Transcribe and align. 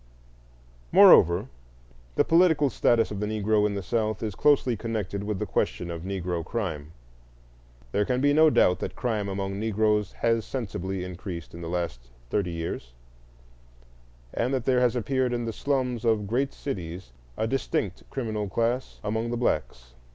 Moreover, 0.91 1.45
the 2.15 2.23
political 2.23 2.71
status 2.71 3.11
of 3.11 3.19
the 3.19 3.27
Negro 3.27 3.67
in 3.67 3.75
the 3.75 3.83
South 3.83 4.23
is 4.23 4.33
closely 4.33 4.75
connected 4.75 5.23
with 5.23 5.37
the 5.37 5.45
question 5.45 5.91
of 5.91 6.01
Negro 6.01 6.43
crime. 6.43 6.91
There 7.91 8.03
can 8.03 8.19
be 8.19 8.33
no 8.33 8.49
doubt 8.49 8.79
that 8.79 8.95
crime 8.95 9.29
among 9.29 9.59
Negroes 9.59 10.13
has 10.13 10.43
sensibly 10.43 11.03
increased 11.03 11.53
in 11.53 11.61
the 11.61 11.69
last 11.69 11.99
thirty 12.31 12.49
years, 12.49 12.93
and 14.33 14.51
that 14.55 14.65
there 14.65 14.79
has 14.79 14.95
appeared 14.95 15.33
in 15.33 15.45
the 15.45 15.53
slums 15.53 16.03
of 16.03 16.25
great 16.25 16.51
cities 16.51 17.11
a 17.37 17.45
distinct 17.45 18.01
criminal 18.09 18.49
class 18.49 18.99
among 19.03 19.29
the 19.29 19.37
blacks. 19.37 19.93